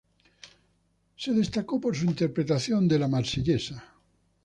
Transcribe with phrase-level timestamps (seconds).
[1.15, 3.87] Se destacó por su interpretación de La Marsellesa.